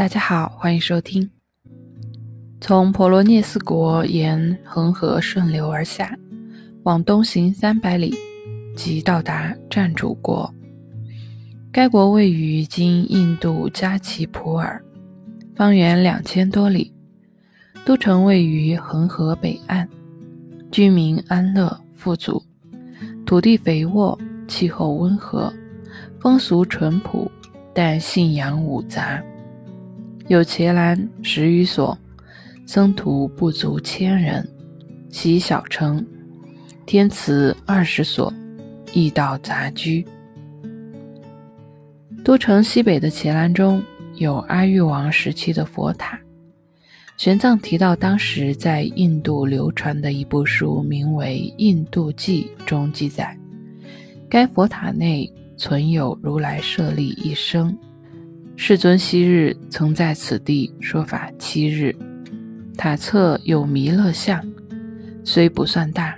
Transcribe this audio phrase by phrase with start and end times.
[0.00, 1.30] 大家好，欢迎收听。
[2.58, 6.16] 从婆罗涅斯国沿恒河顺流而下，
[6.84, 8.14] 往东行三百里，
[8.74, 10.50] 即到达占主国。
[11.70, 14.82] 该国位于今印度加奇普尔，
[15.54, 16.90] 方圆两千多里，
[17.84, 19.86] 都城位于恒河北岸，
[20.72, 22.42] 居民安乐富足，
[23.26, 25.52] 土地肥沃，气候温和，
[26.18, 27.30] 风俗淳朴，
[27.74, 29.22] 但信仰五杂。
[30.30, 31.98] 有伽蓝十余所，
[32.64, 34.48] 僧徒不足千人，
[35.10, 36.00] 其小城；
[36.86, 38.32] 天祠二十所，
[38.92, 40.06] 异道杂居。
[42.22, 43.82] 都城西北的伽蓝中
[44.14, 46.16] 有阿育王时期的佛塔。
[47.16, 53.36] 玄奘提到，当时在印度流传的一部书，名为《印度记》中记载，
[54.28, 57.76] 该佛塔内存有如来舍利一生。
[58.62, 61.96] 世尊昔日曾在此地说法七日，
[62.76, 64.46] 塔侧有弥勒像，
[65.24, 66.14] 虽不算大，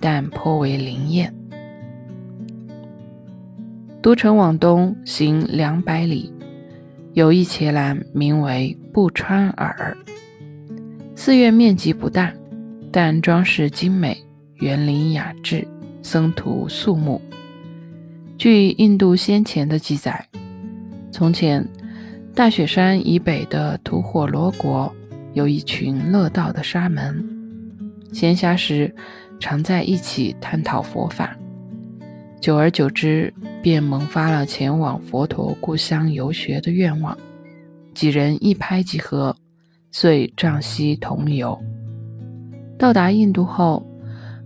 [0.00, 1.32] 但颇为灵验。
[4.02, 6.32] 都城往东行两百里，
[7.12, 9.96] 有一伽蓝，名为不川尔。
[11.14, 12.34] 寺院面积不大，
[12.90, 14.20] 但装饰精美，
[14.56, 15.64] 园林雅致，
[16.02, 17.22] 僧徒肃穆。
[18.36, 20.26] 据印度先前的记载。
[21.18, 21.66] 从前，
[22.32, 24.94] 大雪山以北的吐火罗国
[25.32, 27.28] 有一群乐道的沙门，
[28.12, 28.94] 闲暇时
[29.40, 31.36] 常在一起探讨佛法。
[32.40, 37.18] 久而久之，便萌发了前往佛陀故乡游学的愿望。
[37.94, 39.34] 几人一拍即合，
[39.90, 41.60] 遂帐夕同游。
[42.78, 43.84] 到达印度后，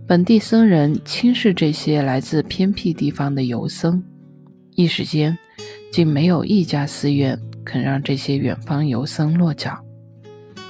[0.07, 4.03] 本地僧人轻视这些来自偏僻地方的游僧，
[4.75, 5.37] 一时间。
[5.91, 9.77] 竟没有一家寺院肯让这些远方游僧落脚，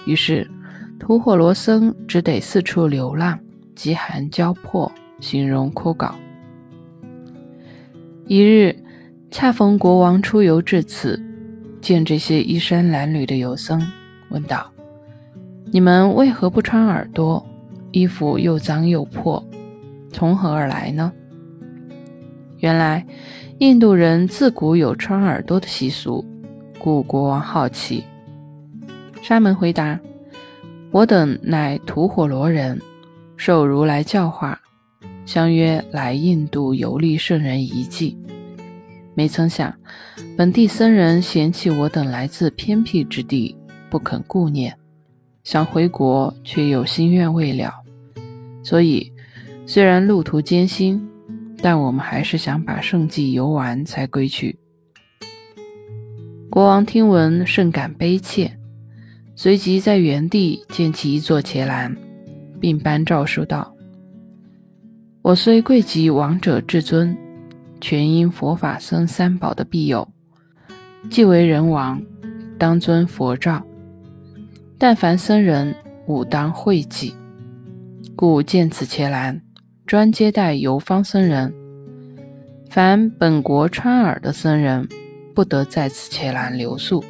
[0.05, 0.45] 于是
[0.99, 3.39] 吐火罗僧只得四处流浪，
[3.73, 4.91] 饥寒交迫，
[5.21, 6.11] 形容枯槁。
[8.27, 8.75] 一日，
[9.31, 11.17] 恰逢国王出游至此，
[11.79, 13.81] 见这些衣衫褴褛的游僧，
[14.27, 14.69] 问道
[15.71, 17.41] ：“你们为何不穿耳朵？
[17.93, 19.41] 衣服又脏又破，
[20.11, 21.13] 从何而来呢？”
[22.63, 23.05] 原来。
[23.59, 26.25] 印度人自古有穿耳朵的习俗，
[26.79, 28.03] 故国王好奇。
[29.21, 29.97] 沙门回答
[30.91, 32.81] ：“我等乃吐火罗人，
[33.37, 34.59] 受如来教化，
[35.25, 38.17] 相约来印度游历圣人遗迹。
[39.13, 39.73] 没曾想，
[40.35, 43.55] 本地僧人嫌弃我等来自偏僻之地，
[43.89, 44.75] 不肯顾念，
[45.43, 47.71] 想回国却又心愿未了。
[48.63, 49.11] 所以，
[49.65, 51.07] 虽然路途艰辛。”
[51.63, 54.59] 但我们还是想把圣迹游完才归去。
[56.49, 58.59] 国王听闻甚感悲切，
[59.33, 61.95] 随即在原地建起一座伽蓝，
[62.59, 63.73] 并颁诏书道
[65.23, 67.17] ：“我虽贵极王者至尊，
[67.79, 70.05] 全因佛法僧三宝的庇佑，
[71.09, 72.03] 既为人王，
[72.59, 73.65] 当遵佛诏。
[74.77, 75.73] 但凡僧人，
[76.07, 77.15] 吾当惠济，
[78.17, 79.41] 故建此伽蓝。”
[79.85, 81.53] 专接待游方僧人，
[82.69, 84.87] 凡本国川耳的僧人，
[85.35, 87.03] 不得在此伽蓝留宿。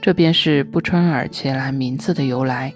[0.00, 2.72] 这便是不川耳伽蓝名字的由来。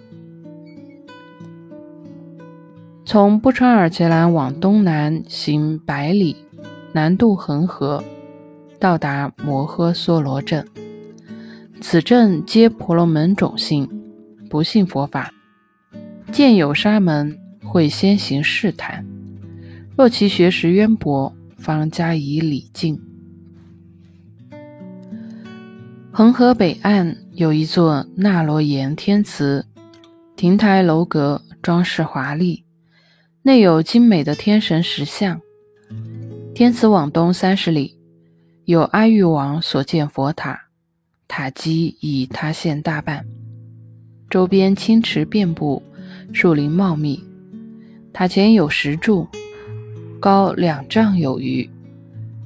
[3.04, 6.36] 从不川耳伽蓝往东南行百里，
[6.92, 8.04] 南渡恒河，
[8.78, 10.64] 到达摩诃娑罗镇。
[11.80, 13.88] 此镇皆婆罗门种姓，
[14.50, 15.32] 不信佛法，
[16.30, 17.45] 见有沙门。
[17.76, 19.04] 会先行试探，
[19.98, 22.98] 若其学识渊博，方加以礼敬。
[26.10, 29.66] 恒河北岸有一座那罗延天祠，
[30.36, 32.64] 亭台楼阁，装饰华丽，
[33.42, 35.38] 内有精美的天神石像。
[36.54, 37.94] 天祠往东三十里，
[38.64, 40.58] 有阿育王所建佛塔，
[41.28, 43.26] 塔基已塌陷大半，
[44.30, 45.82] 周边青池遍布，
[46.32, 47.22] 树林茂密。
[48.16, 49.28] 塔前有石柱，
[50.18, 51.68] 高两丈有余，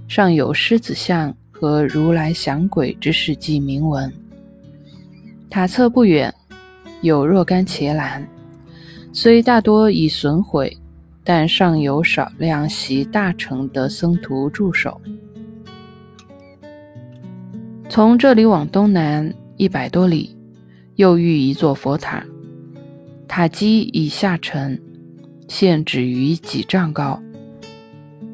[0.08, 4.12] 上有狮子像和如来降鬼之事迹铭文。
[5.48, 6.34] 塔侧不远
[7.02, 8.28] 有若干伽蓝，
[9.12, 10.76] 虽大多已损毁，
[11.22, 15.00] 但尚有少量习大成的僧徒驻守。
[17.88, 20.36] 从这里往东南一百多里，
[20.96, 22.26] 又遇一座佛塔，
[23.28, 24.76] 塔基已下沉。
[25.50, 27.20] 现止于几丈高。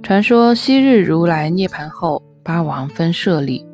[0.03, 3.65] 传说昔日如来涅盘后，八王分舍利，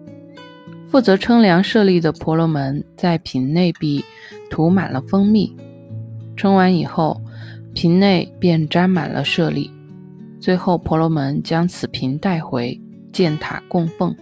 [0.87, 4.05] 负责称量舍利的婆罗门在瓶内壁
[4.49, 5.53] 涂满了蜂蜜，
[6.37, 7.21] 称完以后，
[7.75, 9.69] 瓶内便沾满了舍利。
[10.41, 12.81] 最后，婆罗门将此瓶带回
[13.13, 14.15] 建塔供奉。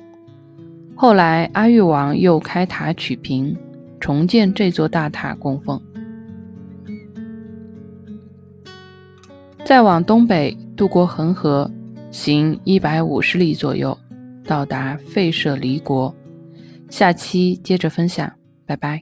[0.97, 3.55] 后来，阿育王又开塔取瓶，
[4.01, 5.79] 重建这座大塔供奉。
[9.71, 11.71] 再往东北渡过恒河，
[12.11, 13.97] 行一百五十里左右，
[14.45, 16.13] 到达吠舍离国。
[16.89, 18.29] 下期接着分享，
[18.67, 19.01] 拜拜。